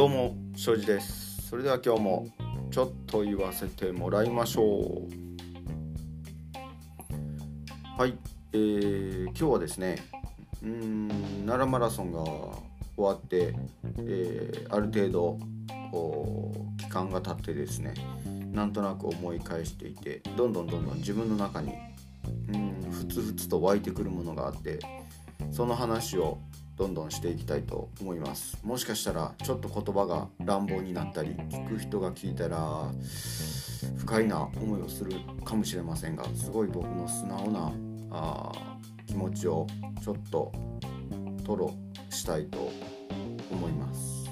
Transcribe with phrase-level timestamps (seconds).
[0.00, 1.46] どうも庄司です。
[1.46, 2.26] それでは今日も
[2.70, 5.20] ちょっと言わせてもらいましょう。
[8.00, 8.16] はい、
[8.54, 9.98] えー、今日はですね
[10.62, 11.08] うん
[11.44, 12.62] 奈良マラソンが終
[12.96, 13.54] わって、
[13.98, 15.38] えー、ある程度
[16.78, 17.92] 期間が経ってですね
[18.54, 21.74] なんとなく思い返していてどんどんどんどん自分の中に
[22.48, 24.78] うんふつふつと湧いてくるものがあって
[25.52, 26.38] その話を
[26.80, 28.58] どんどんしていきたいと思います。
[28.64, 32.90] もしかしたらちょっと言葉が乱暴になったり聞く人が聞いたら
[33.98, 35.12] 不快な思いをする
[35.44, 37.70] かもしれませんがすごい僕の素直な
[38.10, 38.52] あ
[39.06, 39.66] 気持ちを
[40.02, 40.50] ちょっと
[41.46, 41.68] 吐露
[42.08, 42.70] したいと
[43.50, 44.30] 思います。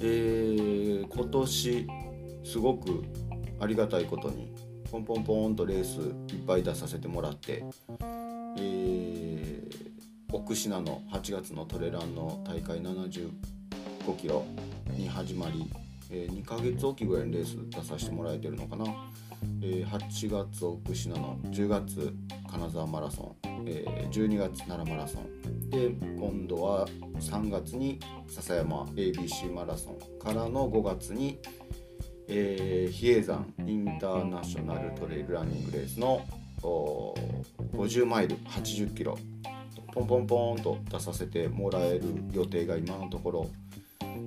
[0.00, 1.86] えー、今年
[2.42, 3.04] すごく
[3.60, 4.52] ありがたいことに
[4.90, 7.62] ポンポンポンとレースいっぱい出させてもらって
[8.56, 13.30] えー、奥信濃8月のトレランの大会75
[14.18, 14.44] キロ
[14.96, 15.70] に始まり、
[16.10, 18.84] えー、2ヶ月おきぐらいにレース出させてもらえてるのかな、
[19.62, 22.14] えー、8月奥信濃10月
[22.50, 25.70] 金沢マラソン、えー、12月奈良マラソン。
[25.70, 26.86] で今度は
[27.20, 31.38] 3月に笹山 ABC マラソンからの5月に、
[32.26, 36.26] えー、比叡山インターナショナルトレイルランニングレースの
[37.72, 39.18] 50マイル80キロ。
[39.92, 43.50] ポンポンポンと出させてもらえる予定が今のところ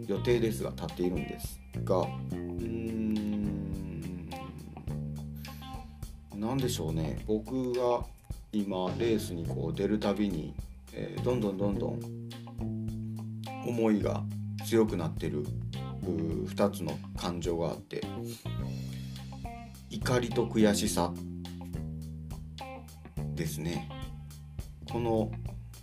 [0.08, 4.30] 予定ですが立っているんですがうーん
[6.36, 7.24] 何でしょうね。
[7.26, 8.04] 僕が
[8.52, 10.54] 今レースにこう出るたびに、
[10.94, 12.00] えー、どんどんどんどん
[13.66, 14.22] 思いが
[14.66, 15.46] 強くなってる
[16.04, 18.02] 2つの感情があって
[19.90, 21.14] 怒りと悔しさ
[23.36, 23.89] ですね
[24.92, 25.31] この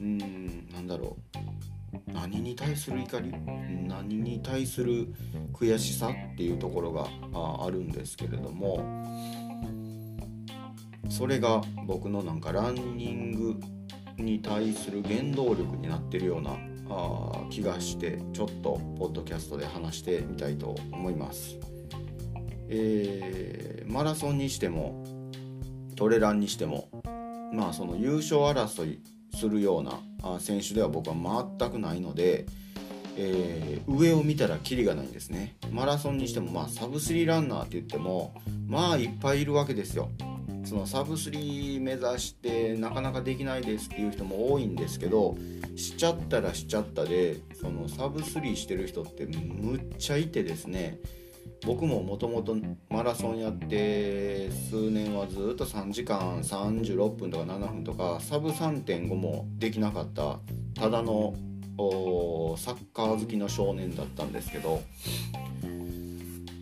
[0.01, 1.17] うんなんだろ
[2.07, 3.33] う何に対する怒り
[3.87, 5.09] 何に対する
[5.53, 9.05] 悔しさっていうところがああるんですけれども
[11.09, 13.61] それが僕のなんかランニング
[14.17, 16.57] に対する原動力になってるような
[16.89, 21.57] あ気がしてちょっとポッドキャストで話してみたいと思います。
[22.69, 25.05] えー、マラソンにしても
[25.97, 26.89] トレランにしても
[27.53, 29.01] まあその優勝争い
[29.35, 30.01] するような
[30.39, 32.47] 選手では僕は全くないので、
[33.17, 35.57] えー、上を見たらキリがないんですね。
[35.71, 38.35] マラソンにしてもまあサブスリーランナーって言っても
[38.67, 40.11] まあいっぱいいるわけですよ。
[40.65, 45.37] そのサブスリー目指してなかなかできないですっていう人も多いんですけど
[45.75, 50.99] しちゃったらしちゃったでそのサブスリーしてる人ってむっちゃいてですね。
[51.67, 52.57] 僕ももともと
[52.89, 60.39] マラソンやって数年はずっと3時間36分とか7分とかサブ3.5もできなかった
[60.75, 61.35] ただの
[62.57, 64.83] サッカー好きの少年だったんですけど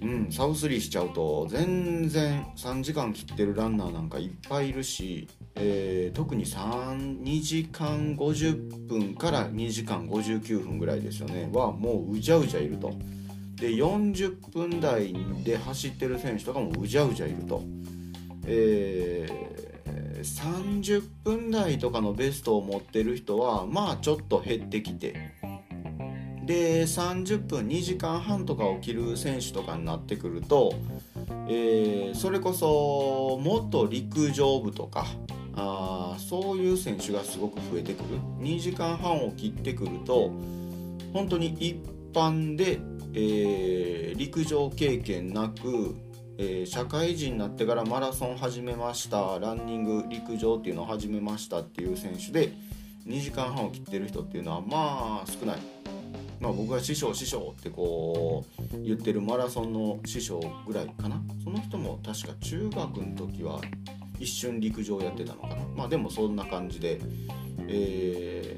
[0.01, 12.93] うんサブスリーしちゃうと全然3時間切ってるランナーなんかいっぱいいるし、えー、特に2時間50分から2時間59分ぐらいですよねはもううじゃうじゃいると。
[13.61, 17.63] で40分台で走ってる選手とかもうじゃうじゃいると、
[18.47, 25.35] えー、30分台とかのベストを持ってる人はまあちょっと減ってきて。
[26.49, 30.73] で30分2時間半とかを切る選手とかになってくると、
[31.47, 35.05] えー、それこそ元陸上部とか
[35.55, 38.19] あそういう選手がすごく増えてくる。
[38.39, 40.31] 2時間半を切ってくると
[41.13, 41.77] 本当に一
[42.15, 42.81] 般で
[43.15, 45.97] えー、陸上経験なく、
[46.39, 49.39] えー、社会人になってからマラソン始めました。
[49.39, 52.53] ランニング陸上っていうのを始めましたっていう選手で
[53.07, 55.59] 2時間半を切ってる人っていうのはまあ少ない。
[56.41, 61.21] まあ、僕が師匠師匠ってこう言ってるマラソンの師匠ぐらいかな。
[61.43, 63.61] その人も確か中学の時は
[64.21, 65.57] 一瞬陸上やってたのかな。
[65.77, 67.01] まあでもそんな感じで、
[67.67, 68.57] え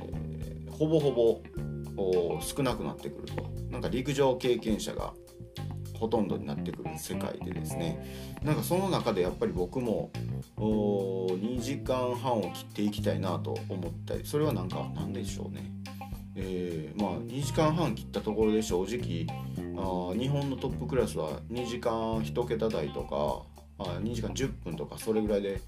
[0.67, 1.41] ー、ほぼほぼ
[2.41, 3.50] 少なくなってくると。
[3.70, 5.12] なんか陸上経験者が
[5.99, 8.38] ほとんどになってくる世界でですね。
[8.43, 10.11] なんかその中でやっぱり僕も
[10.56, 15.70] 2時間半を切っていきたいなと思ったりそれはなんか何でしょうね。
[16.37, 19.26] えー、まあ2時間半切ったところで正直
[19.76, 21.93] あ日本のトップクラスは2時間
[22.23, 23.43] 1桁台とか
[23.79, 25.61] あ2時間10分とかそれぐらいで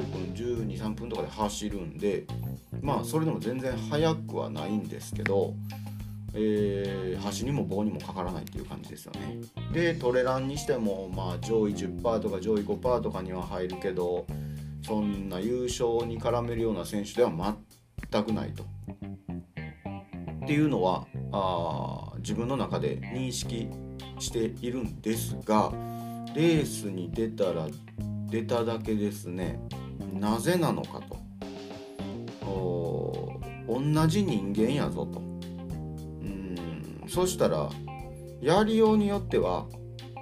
[0.00, 2.24] 10分123分とかで走るんで
[2.82, 5.54] まあそれでも全然速くはないんですけど
[6.38, 9.38] えー、端にも棒にもかからないっていう感じですよね
[9.72, 14.26] でトレランにしてもまあ上位10%とか上位5%とかには入るけど
[14.86, 17.56] そんな優勝に絡めるような選手では
[18.10, 18.64] 全くないと。
[20.44, 23.68] っていうのはあ自分の中で認識
[24.20, 25.72] しているんですが
[26.34, 27.66] レースに出たら
[28.28, 29.58] 出ただけですね
[30.18, 31.16] なぜなのかと。
[33.68, 35.18] 同じ人間やぞと。
[35.18, 37.68] うんそしたら
[38.40, 39.66] やりようによっては、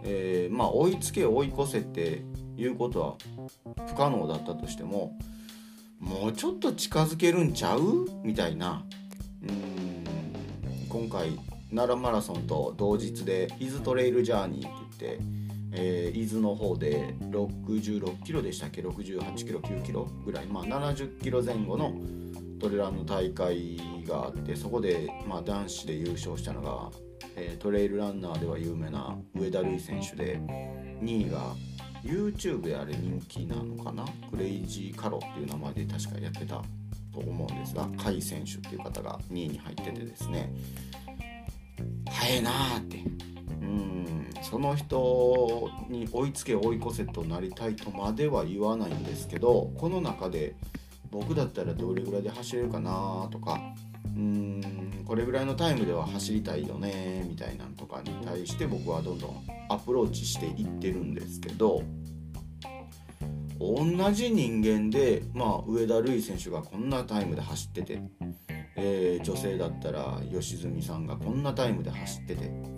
[0.03, 2.25] えー、まあ追いつけ追い越せって
[2.57, 3.17] いうことは
[3.87, 5.19] 不可能だったとしても
[5.99, 8.07] もうちょっと近づけるんちゃう？
[8.23, 8.85] みたいな。
[9.43, 10.05] うん
[10.89, 11.39] 今回
[11.71, 15.23] 奈良マラソンと同日で伊豆トレイルジャーニーって言って、
[15.77, 21.93] えー、伊豆の方で66キロでしたっけ？68キロ9キロぐらい、まあ、70キロ前後の
[22.61, 23.77] トレランの大会
[24.07, 26.91] があってそこで、まあ、男子で優勝したのが、
[27.37, 30.39] えー、トレイルランナーでは有名な上田瑠衣選手で
[31.03, 31.55] 2位が
[32.05, 34.05] YouTube であれ人気なのかな？
[34.31, 36.63] クレイジーカロっていう名前で確かやってた
[37.13, 40.53] と思うんですが甲斐選手っていう方が2位に入っててですね
[42.11, 42.99] 早いなーって。
[43.61, 44.04] うん。
[44.45, 50.55] その人に追いつけ追い越せとなりたいとまでは言わないんですけどこの中で
[51.11, 53.59] 僕だったらどれぐらいで走れるかなとか
[54.15, 61.83] うーんこれぐらいのタイムでは走りたいよねみたいなんとかに対して僕はどんどんアプローチしていってるんですけど
[63.59, 68.03] 同じ人間で、まあ、上田瑠衣選手がこんなタイムで走ってて、
[68.77, 72.74] えー、女性だったら吉住さんがこんなタイムで走ってて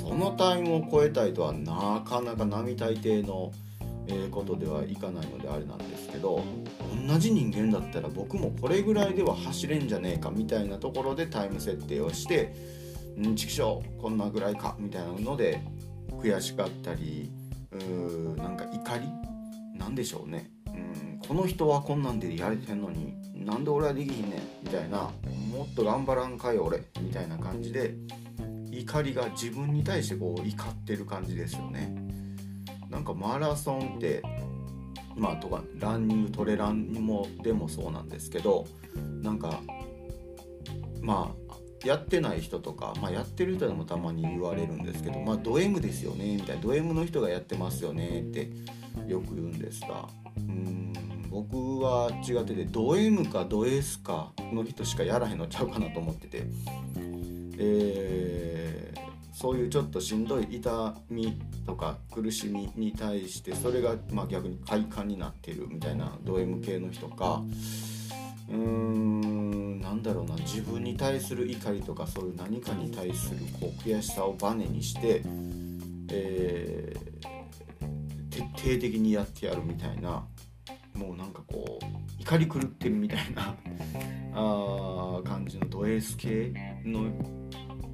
[0.00, 3.52] そのタイムを超えたいとはなかなか並大抵の、
[4.08, 6.42] え、ことではいかないのであれなんですけど
[7.06, 12.54] 同じ人間だったら僕もこれぐらいでは走れんじゃねえかみたいなところでタイム設定をして
[13.20, 15.60] 「んちくしょうこんなぐらいか」みたいなので
[16.20, 17.30] 悔しかったり
[17.72, 19.06] うーなんか怒り？
[19.78, 20.50] なんでしょうね。
[20.66, 25.10] うんこの人はこんなんでやれてんのになんで俺はできひんねんみたいな
[25.54, 27.94] もっと頑張らんかい俺みたいな感じで
[28.80, 31.94] 怒りが自分に対してこう怒ってる感じですよね。
[32.88, 34.22] なんかマラソンって
[35.16, 38.66] まあとかランニングトレランもでもそうなんですけど
[39.22, 39.60] なんか
[41.00, 46.62] まあやってない人とか、まあ、やってる人でもたまに言われるんですけど、まあ、ド M ですよねみたいな。
[46.62, 48.50] ド M の人がやってますよねって
[49.08, 50.08] よく言うんですが。
[50.36, 50.92] うん
[51.30, 56.44] 僕は違っててド M かド S かの人しかやらへんのちゃうかなと思ってて、
[57.62, 67.42] えー、そういうちょっとしんどい痛みとか苦しみに対してそれがまあ逆に快感になってるみたいなド M 系の人か
[68.48, 75.22] うーんなんだろうな自分に対する怒りとかそういう何かに対するこう悔しさをバネにして、
[76.10, 80.24] えー、徹底的にやってやるみたいな
[81.00, 83.56] もうなんかこう怒り狂ってるみたいな
[84.36, 86.52] あ感じのド S 系
[86.84, 87.10] の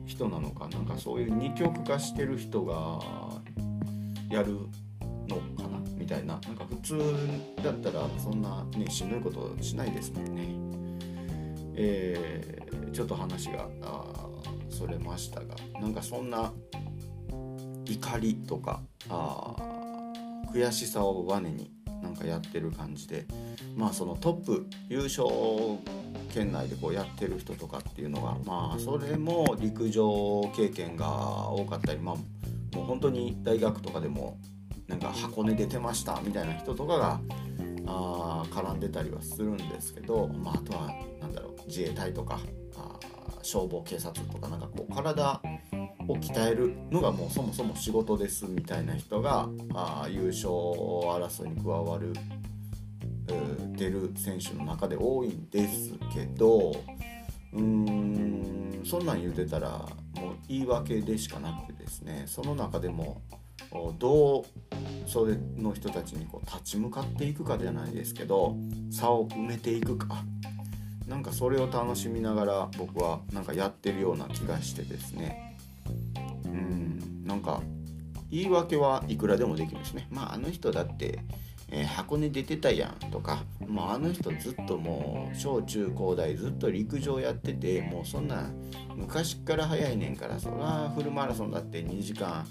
[0.05, 0.81] 人なのかな。
[0.81, 2.99] んかそういう二極化してる人が
[4.29, 4.59] やる
[5.29, 6.41] のかなみたいな。
[6.41, 6.99] なんか普通
[7.63, 10.49] だったらそんなねしんどいことしないですもんね。
[11.77, 13.69] えー、ちょっと話が
[14.69, 15.55] それましたが。
[15.81, 16.53] なんかそんな
[17.89, 19.55] 怒りとかあ
[20.53, 21.76] 悔しさをバネに
[22.07, 23.27] なんかやってる感じで。
[23.77, 25.27] まあそのトップ優勝
[26.33, 32.15] 圏内でこうやってる人とかっていうのがまあそれも陸上経験が多かったりまあ
[32.77, 34.39] もう本当に大学とかでも
[34.87, 37.21] なんか箱根出てましたみたいな人とかが
[37.87, 42.41] あ絡んでたりはするんですけど、まあ、あとは何だろう自衛隊とか
[42.77, 42.99] あ
[43.43, 45.41] 消防警察とかなんかこう体
[46.09, 52.13] を鍛えるのがもうそもそも仕事ですみたいな人があ優勝争いに加わる
[53.77, 56.73] 出る選手の中で多いんですけど
[57.53, 63.23] うーんそんなん言うてたらもう言い訳でしかなくてですねその中でも
[63.99, 64.45] どう
[65.07, 68.57] それの人たちにこう立ち向かっていくかじゃないですけど
[68.91, 70.25] 差を埋めていくか。
[71.07, 75.46] なんかそれを楽しみながら僕はなんかやってるような気がしてですね。
[77.37, 77.63] なんか
[78.31, 80.09] 言い訳はいくらでもできるんですね。
[80.11, 81.21] まああの人だって
[81.69, 88.51] えー、箱根出てたやんとか、もうあの人ずっともう小中高大ずっと陸上やっててもうそんな
[88.95, 92.47] 昔から早いねんからそらフルマラソンだって2時間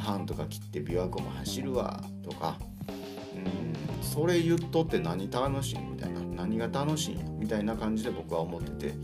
[0.00, 2.56] 半とか切って琵琶湖も走るわとか
[3.34, 8.94] うんそれ言っとって何楽しいみたいな何が楽しいんみたいな感じで僕は思ってて。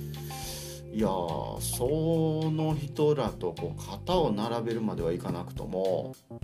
[0.96, 6.34] いやその人らとこう肩を並べるまではいかなくともう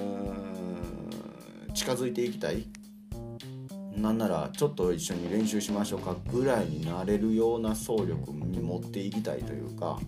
[0.00, 2.66] ん近づいていきたい。
[3.96, 10.00] なんならちょっと一緒に練習しましょうかぐらいになれるような走力に持っていきたいというか。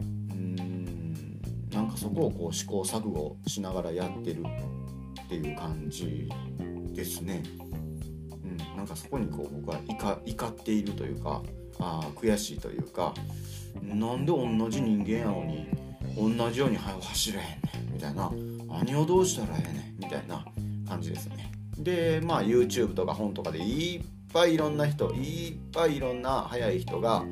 [0.00, 1.38] うーん
[1.70, 4.42] なんかそこをこう試行錯誤しながらやってる
[5.26, 6.30] っていう感じ
[6.94, 7.42] ですね。
[8.42, 11.42] うん、なんかそこにこう僕は怒っているというか。
[11.78, 13.14] あ悔しいというか
[13.82, 15.66] なんで同じ人間やのに
[16.16, 18.30] 同じように早く走れへんねんみたいな
[18.68, 20.44] 何をどうしたらええねんみたいな
[20.88, 21.50] 感じですね。
[21.78, 24.02] でまあ YouTube とか本とかでいっ
[24.32, 27.24] ぱいいろんな人いっぱいいろんな速い人が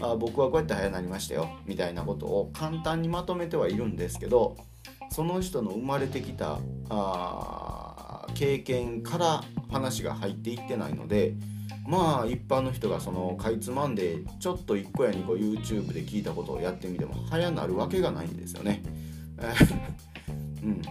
[0.00, 4.56] あ僕はこうやって速くなりましたよみたいなことを簡単にまとめてはいるんですけど
[5.10, 6.58] その人の生まれてきた
[6.90, 11.34] あ経験から話が入っていってないので
[11.88, 18.82] まあ一般の人がそのかいつまんでちょっと1個や2個 YouTube で聞いたことをやってみても早なるわけがないんですよね。
[20.62, 20.82] うん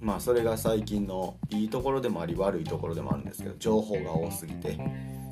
[0.00, 4.78] まあそれが最近のいいところでもあり悪いところでもあるんですけど情報が多すぎて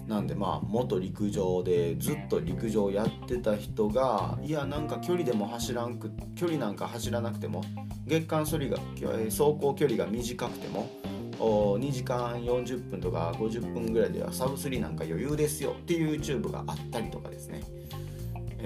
[0.06, 7.62] なんでまあ元陸上でずっと陸上やってた人がいやなんか距離でも走らんく距離なんか走らなくても
[8.06, 8.78] 月間距離が
[9.24, 10.88] 走行距離が短くても
[11.38, 17.62] 2時間40分とか50分ぐらいではサブ3なんか余裕ですよっていう YouTube があったりとかですね。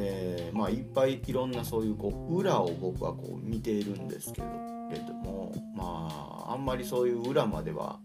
[0.01, 7.99] えー、まあいっぱいいろんなそういうこう裏を僕はこう見ているんですけれどもまああんまりそういう裏までは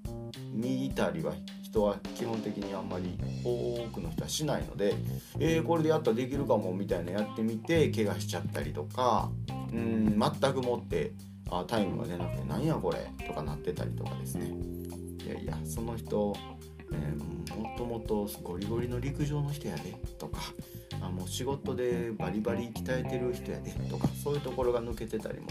[0.52, 4.96] 見たりは人は基本的にあんまり多くの人はしないので、
[5.40, 9.30] えー、これでやったらできるかもみたいなやってみて怪我しちゃったりとか
[9.72, 11.14] うん全くもって
[11.60, 14.52] あタイムが出なくてなんやこれとかなってたりとかですね。
[15.26, 16.36] いやいやその人、
[16.92, 20.40] えー、もともとゴリゴリの陸上の人やでとか
[21.02, 25.48] あもう仕事でバリバリ鍛えてる人やでとかそういうところが抜けてたりも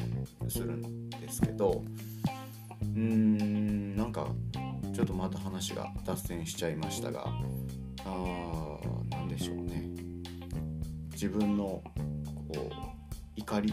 [0.49, 1.82] するんですけど
[2.82, 4.28] うーんなんか
[4.92, 7.25] ちょっとまた話が脱線しちゃいましたが
[8.04, 8.78] あ
[9.11, 9.90] 何でしょうね。
[11.12, 11.85] 自分のこ
[12.56, 12.73] う
[13.37, 13.73] 怒り、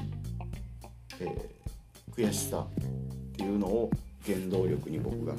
[1.19, 1.59] えー、
[2.19, 3.89] 悔しさっていうのを
[4.25, 5.33] 原動力に僕が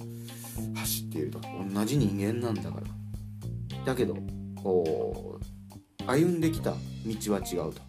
[0.77, 1.41] 走っていると。
[1.75, 3.85] 同じ人間なんだから。
[3.85, 4.17] だけど
[4.57, 7.83] こう歩んできた道は違うと、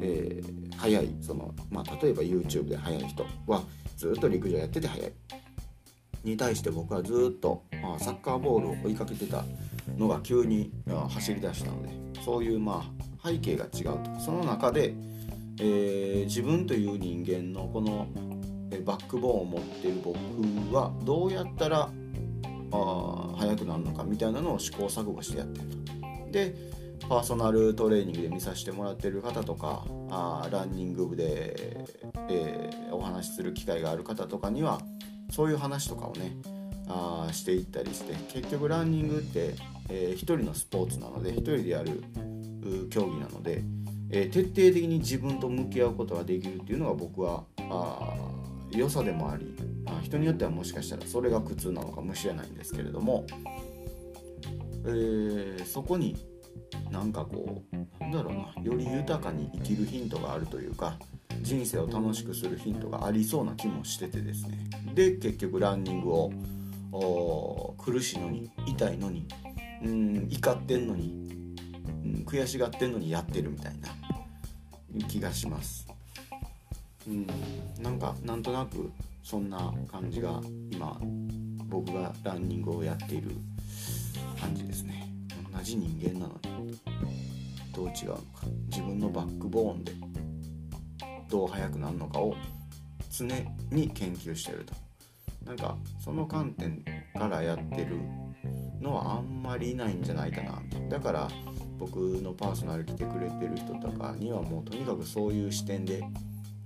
[0.00, 3.62] えー、速いその、まあ、例えば YouTube で速い人は
[3.96, 5.12] ずっと陸上やってて速い。
[6.22, 9.42] に対して僕はずっと、まあ、サッカーボールを追いかけてた
[9.96, 10.70] のが急に
[11.08, 12.00] 走り出したので。
[12.22, 12.84] そういうま
[13.22, 14.20] あ背景が違うと。
[14.20, 14.94] その中で、
[15.62, 18.08] えー、自分という人間のこの
[18.84, 20.16] バックボーンを持っている僕
[20.74, 21.90] はどうやったら
[22.72, 26.32] あ速くなるのかみたいなのを試行錯誤してやってると。
[26.32, 26.54] で
[27.08, 31.84] パーソナルトレーニングで見させてもらってる方とかあランニング部で、
[32.28, 34.80] えー、お話しする機会がある方とかには
[35.30, 36.36] そういう話とかをね
[36.88, 39.54] あしていったりして結局ランニングって、
[39.88, 42.04] えー、一人のスポーツなので一人でやる
[42.90, 43.62] 競技なので、
[44.10, 48.16] えー、徹底的に自分と向き合うことができるっていうのが僕はあ
[48.72, 49.54] 良さでもあり
[49.86, 53.26] あ人によってはもしかしたらそれが苦痛なのかもしれないんですけれども、
[54.84, 56.16] えー、そこに
[56.90, 60.96] なんかこうなんだろうなより豊かに生きるヒントがあるというか
[61.42, 64.58] 人生を楽しくするヒントがありそうな気もしててですね。
[64.94, 66.12] で結局ランニング
[66.92, 69.26] を苦しいのに痛いのに
[69.82, 71.54] うん怒ってんのに、
[72.26, 73.88] 悔しがってんのにやってるみたいな。
[75.08, 75.86] 気がします。
[77.08, 77.26] うん、
[77.80, 78.90] なんかなんとなく
[79.22, 80.98] そんな感じが今
[81.66, 83.30] 僕がランニングをやっている
[84.40, 85.08] 感じですね。
[85.52, 86.78] 同じ人間なのに
[87.74, 88.22] どう違うのか
[88.68, 89.92] 自分のバックボーンで
[91.28, 92.34] どう速くなるのかを
[93.10, 93.26] 常
[93.70, 94.74] に研究してると
[95.46, 97.98] なんかその観点からやってる
[98.80, 101.28] のはあんまりいないんじゃないかなだから
[101.80, 106.02] 僕のパーソナル来てくれてる人とかにはもうとにかくそういう視点で、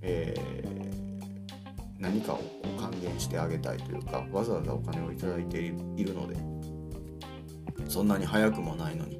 [0.01, 2.41] えー、何かを
[2.77, 5.59] 還元してあげたいというかわざわざお金を頂いて
[5.95, 6.35] いるので
[7.87, 9.19] そんなに速くもないのに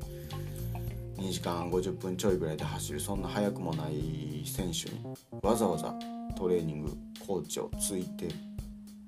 [1.18, 5.94] 2時間50分ちょいぐらいで走るそんな速くもない選手にわざわざ
[6.36, 6.92] トレーニング
[7.26, 8.28] コーチをついて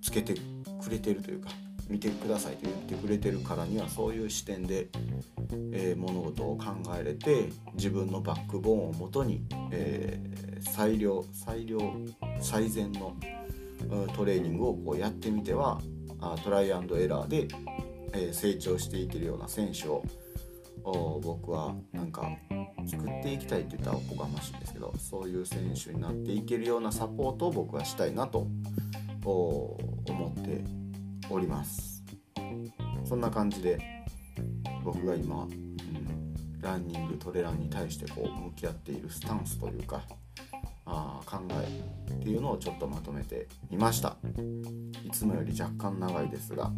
[0.01, 0.35] つけて
[0.81, 1.49] くれてるというか
[1.89, 4.87] 見てくださいと言ってくれてるからにはそういう視点で、
[5.71, 6.65] えー、物事を考
[6.99, 11.79] えれて自分のバックボーンをもとに、えー、最良最良
[12.41, 13.15] 最善の
[14.15, 15.79] トレーニングをこうやってみては
[16.43, 17.47] トライアンドエラーで
[18.13, 20.03] えー、成長していけるような選手を
[21.21, 22.29] 僕はなんか
[22.89, 28.47] 作っていきたいって言ったらおこがましいんですけどそういう選手になっていけるようなサポートを僕はしたいなと
[29.25, 30.63] 思って
[31.29, 32.03] おります。
[33.05, 33.79] そんな感じで
[34.83, 40.01] 僕が今、うん、ランニングトレランに対してこう向き合っているスタンスというか
[40.85, 44.17] あ考えっていうのをちょっとまとめてみました
[45.05, 46.71] いつもより若干長いですが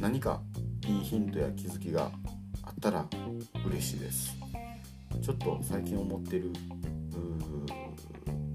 [0.00, 0.40] 何か
[0.86, 2.10] いいヒントや気づきが
[2.62, 3.06] あったら
[3.66, 4.36] 嬉しいです
[5.22, 6.52] ちょっと最近思ってる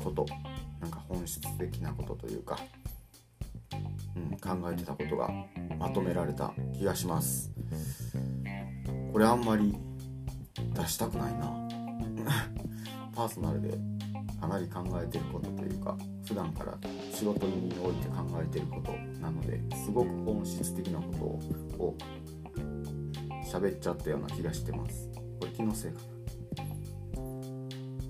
[0.04, 0.26] こと
[0.82, 2.58] なんか本質的なことというか、
[4.42, 5.30] 考えてたことが
[5.78, 7.52] まとめられた気がします。
[9.12, 9.76] これあんまり
[10.74, 11.68] 出したくないな。
[13.16, 13.78] パーソナルで
[14.40, 16.78] かなり考えてることというか普段から
[17.12, 21.14] 仕事において考えてることなのですごく本質的なこ
[21.78, 21.98] とを
[23.46, 25.10] 喋っちゃったような気がしてます。
[25.40, 26.20] これ気のせいかな。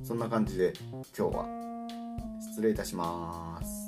[0.04, 0.74] そんな感じで
[1.18, 1.46] 今日は
[2.42, 3.79] 失礼いたします。